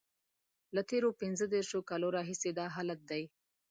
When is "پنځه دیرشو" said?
1.21-1.79